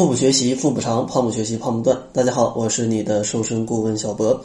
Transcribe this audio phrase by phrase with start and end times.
[0.00, 1.94] 腹部学习腹部长，胖不学习胖不断。
[2.10, 4.42] 大家好，我是你的瘦身顾问小博。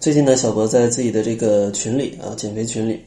[0.00, 3.04] 最近呢，小博在自己的这个群里啊，减肥群里，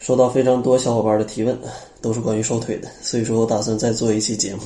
[0.00, 1.58] 收到非常多小伙伴的提问，
[2.02, 2.88] 都是关于瘦腿的。
[3.00, 4.64] 所以说，我打算再做一期节目，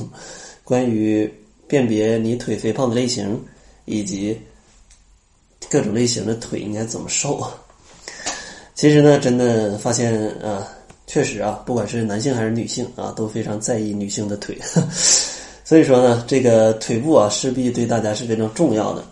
[0.65, 1.33] 关于
[1.65, 3.41] 辨别你腿肥胖的类型，
[3.85, 4.37] 以及
[5.69, 7.41] 各种类型的腿应该怎么瘦。
[8.73, 10.67] 其实呢，真的发现啊，
[11.07, 14.59] 确实啊，不管是男性还是女性啊，都非常在意女性的腿。
[15.67, 19.03] 所以说呢，这个腿部啊，势必对大家是非常重要的。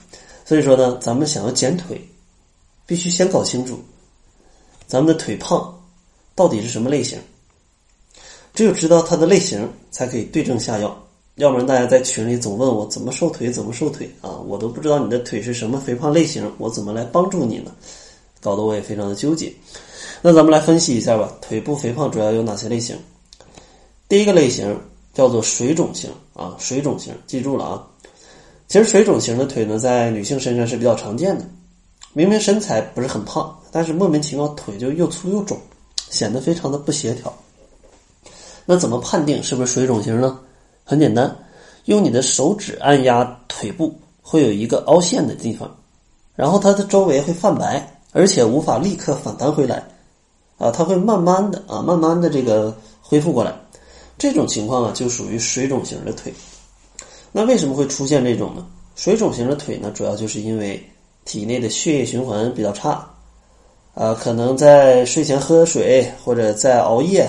[0.46, 2.00] 所以说呢，咱们想要减腿，
[2.86, 3.84] 必须先搞清楚
[4.86, 5.82] 咱们的腿胖
[6.36, 7.18] 到底是什么类型。
[8.54, 10.96] 只有知道它的类型，才可以对症下药。
[11.38, 17.72] 要不然大家在群里总问我怎么瘦腿，怎么瘦腿啊，我都不知道你的腿是什么肥胖类型，我怎么来帮助你呢？
[18.40, 19.52] 搞得我也非常的纠结。
[20.22, 22.96] 那咱们来分析一下吧，腿部肥胖主要有哪些类型？
[24.08, 24.80] 第一个类型。
[25.13, 27.88] 叫做水肿型啊，水肿型，记住了啊。
[28.68, 31.46] 其实水肿型的腿呢，在女性身上是比较常见的。
[32.13, 35.57] 明明身材不是很胖，但是莫名其妙腿就又粗又肿，
[36.10, 37.34] 显得非常的不协调。
[38.66, 40.40] 那怎么判定是不是水肿型呢？
[40.84, 41.35] 很简单，
[41.85, 45.70] 用你的手指按压腿部，会有一个凹陷的地方，
[46.35, 49.84] 然后它的周围会泛白，而且无法立刻反弹回来
[50.57, 53.54] 啊，它会慢慢的啊，慢慢的这个恢复过来。
[54.18, 56.34] 这种情况啊，就属于水肿型的腿。
[57.32, 58.66] 那为什么会出现这种呢？
[58.96, 60.82] 水肿型的腿呢，主要就是因为
[61.26, 63.04] 体内的血液循环比较差，
[63.96, 67.28] 啊，可能在睡前喝水，或者在熬夜，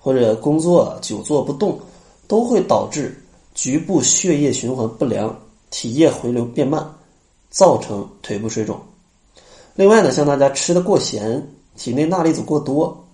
[0.00, 1.78] 或者工作久坐不动，
[2.26, 3.22] 都会导致
[3.54, 5.38] 局部血液循环不良，
[5.70, 6.82] 体液回流变慢，
[7.50, 8.80] 造成腿部水肿。
[9.74, 13.06] 另外呢，像大家吃的过咸，体内钠离子过多，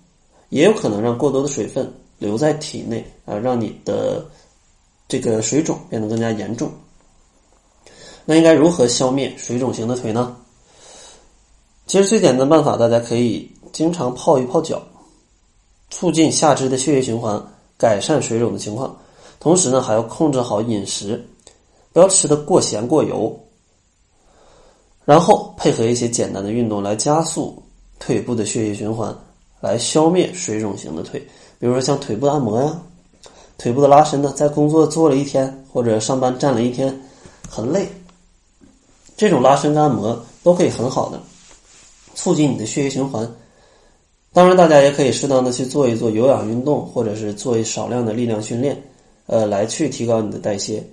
[0.51, 1.93] 也有可能让过多的水分。
[2.19, 4.25] 留在体内啊，让你的
[5.09, 6.71] 这个水肿变得更加严重。
[8.25, 10.37] 那应该如何消灭水肿型的腿呢？
[11.87, 14.83] 其实最简单的办法，大家可以经常泡一泡脚，
[15.89, 17.43] 促进下肢的血液循环，
[17.78, 18.95] 改善水肿的情况。
[19.41, 21.25] 同时呢，还要控制好饮食，
[21.93, 23.34] 不要吃的过咸过油。
[25.07, 27.62] 然后配合一些简单的运动来加速
[27.99, 29.17] 腿部的血液循环，
[29.59, 31.27] 来消灭水肿型的腿。
[31.59, 32.81] 比如说像腿部按摩呀，
[33.57, 36.97] 腿部的拉伸呢，在工作做了一天或者上班站了一天，
[37.49, 37.89] 很累，
[39.17, 41.21] 这种拉伸跟按摩都可以很好的
[42.15, 43.29] 促进你的血液循环。
[44.33, 48.81] 当然，大家也可以适当的去做一做有氧运动，或者是做一少量的力量训练，
[49.27, 50.87] 呃，来去提高你的代谢，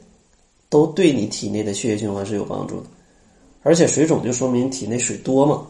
[0.69, 2.87] 都对你体内的血液循环是有帮助的。
[3.61, 5.67] 而且水肿就说明体内水多嘛，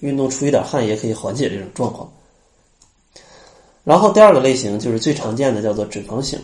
[0.00, 2.08] 运动出一点汗也可以缓解这种状况。
[3.82, 6.38] 然后第二个类型就是最常见的，叫做脂肪型，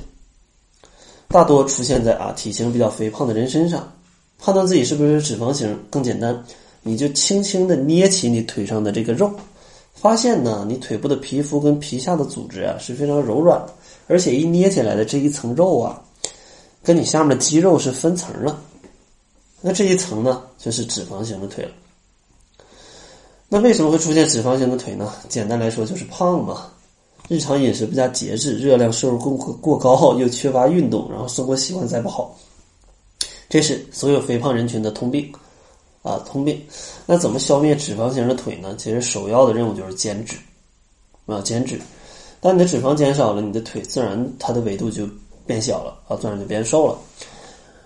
[1.29, 3.93] 大多出现在啊体型比较肥胖的人身上。
[4.39, 6.45] 判断自己是不是脂肪型更简单，
[6.83, 9.31] 你就轻轻的捏起你腿上的这个肉，
[9.95, 13.59] 发现呢你腿部的皮肤跟皮下的组织啊是非常柔软，
[14.09, 16.03] 而且一捏起来的这一层肉啊，
[16.83, 18.61] 跟你下面的肌肉是分层了。
[19.63, 21.71] 那这一层呢就是脂肪型的腿了。
[23.49, 25.13] 那为什么会出现脂肪型的腿呢？
[25.29, 26.67] 简单来说就是胖嘛。
[27.29, 32.37] 日常饮食不加节制，热量摄入过过高，又缺乏运动，然后生活习惯再不好，
[33.49, 35.33] 这是所有肥胖人群的通病
[36.03, 36.61] 啊，通病。
[37.05, 38.77] 那怎么消灭脂肪型的腿呢？
[38.79, 40.37] 其实首要的任务就是减脂
[41.27, 41.81] 啊，减脂。
[42.41, 45.09] 当你的脂肪减少了，你的腿自然它的维度就
[45.45, 46.97] 变小了啊，自然就变瘦了。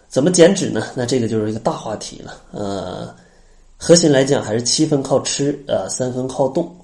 [0.09, 0.89] 怎么减脂呢？
[0.95, 2.43] 那这个就是一个大话题了。
[2.51, 3.15] 呃，
[3.79, 6.77] 核心来讲还是七分靠吃呃，三分靠动。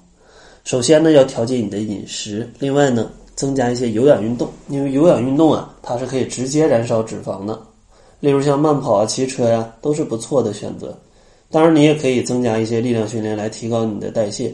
[0.67, 7.57] 首先呢，要调节你的饮食，另外呢，增加一些有氧运动，因为有氧运动啊，它是可以直接燃烧脂肪的，
[8.19, 10.93] 例如像慢跑啊、骑车呀，都是不错的选择。
[11.49, 14.53] 当然，你也可以增加一些力量训练来提高你的代谢，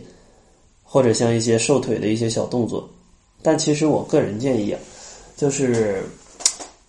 [0.84, 2.88] 或者像一些瘦腿的一些小动作。
[3.42, 4.80] 但其实我个人建议啊，
[5.36, 6.04] 就是，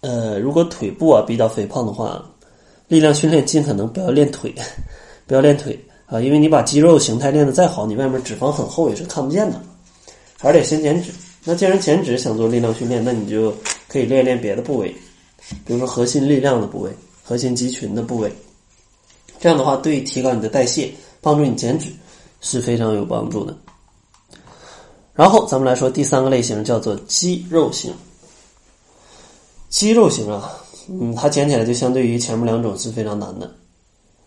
[0.03, 2.23] 呃，如果腿部啊比较肥胖的话，
[2.88, 4.55] 力量训练尽可能不要练腿，
[5.27, 5.82] 不要练腿。
[6.06, 9.61] 啊，因为你把肌肉形态练得再好，你外面脂肪很厚也是看不见的，
[10.39, 11.11] 还得先减脂。
[11.45, 13.55] 那既然减脂想做力量训练，那你就
[13.89, 14.95] 可以练练别的部位，
[15.67, 16.91] 比如说核心力量的部位、
[17.23, 18.33] 核心肌群的部位。
[19.41, 20.91] 这样的话，对提高你的代谢、
[21.21, 21.91] 帮助你减脂
[22.41, 23.55] 是非常有帮助的。
[25.12, 27.93] 然后咱们来说第三个类型，叫做肌肉型。
[29.69, 30.51] 肌肉型啊，
[30.89, 33.55] 嗯，它减起来就相对于前面两种是非常难的。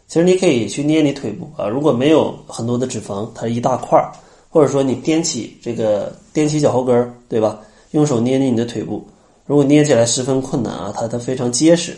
[0.07, 4.11] 其实你可以去捏你腿部啊，如果没有很多的脂肪，它一大块儿，
[4.49, 7.59] 或者说你踮起这个踮起脚后跟儿，对吧？
[7.91, 9.05] 用手捏捏你的腿部，
[9.45, 11.97] 如果捏起来十分困难啊，它它非常结实，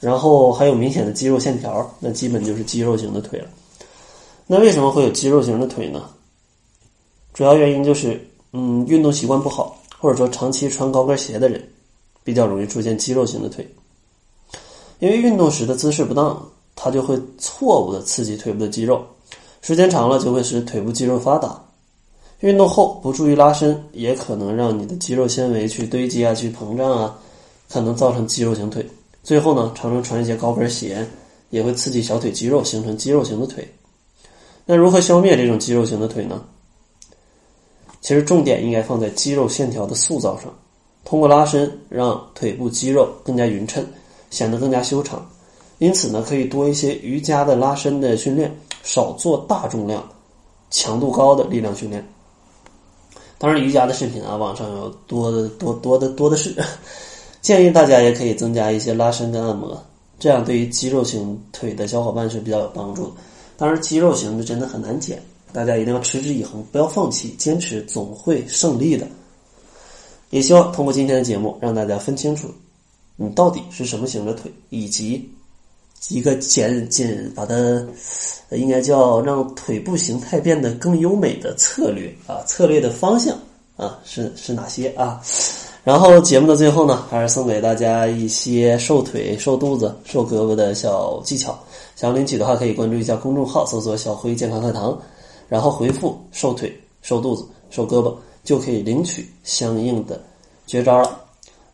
[0.00, 3.48] 然后还有明显的肌肉线条，那基本就是肌肉型的腿了。
[4.46, 6.08] 那为什么会有肌肉型的腿呢？
[7.34, 11.62] 主要原因就是，嗯，运动习惯不好，或者说长期穿高跟鞋的人，
[12.24, 13.68] 比较容易出现肌肉型的腿。
[14.98, 16.42] 因为运动时的姿势不当，
[16.76, 19.04] 它就会错误的刺激腿部的肌肉，
[19.62, 21.60] 时间长了就会使腿部肌肉发达。
[22.40, 27.18] 运动后不注意拉伸，也可能让你的肌肉纤维去堆积啊，去膨胀啊，
[27.68, 28.86] 可能造成肌肉型腿。
[29.24, 31.04] 最后呢，常常穿一些高跟鞋，
[31.48, 33.66] 也会刺激小腿肌肉，形成肌肉型的腿。
[34.66, 36.44] 那如何消灭这种肌肉型的腿呢？
[38.02, 40.52] 其实重点应该放在肌肉线条的塑造上，
[41.04, 43.84] 通过拉伸让腿部肌肉更加匀称，
[44.30, 45.26] 显得更加修长。
[45.78, 50.08] 因此呢，可以多一些瑜伽的拉伸的训练，少做大重量、
[50.70, 52.06] 强度高的力量训练。
[53.38, 56.54] 当然，瑜伽的视频啊，网上有多的多多的多的是。
[57.42, 59.80] 建议大家也可以增加一些拉伸跟按摩，
[60.18, 63.12] 这样对于肌肉型腿的小伙伴是比较有帮助的。
[63.56, 65.22] 当然，肌肉型的真的很难减，
[65.52, 69.06] 大家一定要持之以恒，不要放弃，坚持总会胜利的。
[70.30, 72.48] 也希望通过今天的节目，让大家分清楚
[73.14, 75.30] 你到底是什么型的腿，以及
[76.08, 77.54] 一个减减把它
[78.50, 83.36] 应该叫让腿部形态变得更优美的策略啊，策略的方向
[83.76, 85.20] 啊是是哪些啊？
[85.82, 91.56] 然后节目的最后呢，还是送给大家一些瘦腿、瘦肚子、瘦胳膊的小技巧。
[91.94, 94.98] 想要领取的话，可以关注一下公众号，搜索“小辉健康课堂”，
[95.48, 98.12] 然后回复“瘦腿、瘦肚子、瘦胳膊”，
[98.42, 100.20] 就可以领取相应的
[100.66, 101.20] 绝招了。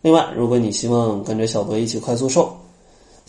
[0.02, 2.55] 另外，如果你希望跟着小博一起快速瘦，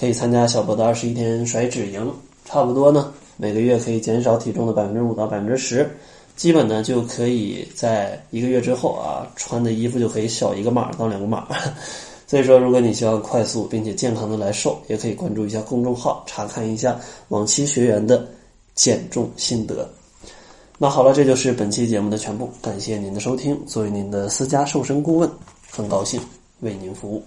[0.03, 2.13] 可以参加小博的二十一天甩脂营，
[2.43, 5.89] 差不多呢，每个月可以减少体重的百分之五到百分之十。
[6.35, 11.47] 基本呢就可以在一个月之后啊，穿的衣服就可以小一个码到两个码。
[12.27, 18.27] 所以说，如果你希望快速并且健康的来瘦，也可以关注一下公众号，查看一下往期学员的
[18.75, 19.89] 减重心得。
[20.77, 23.57] 那好了，这就是本期节目的全部，感谢您的收听。
[23.65, 25.31] 作为您的私家瘦身顾问，
[25.71, 26.19] 很高兴
[26.59, 27.23] 为您服务。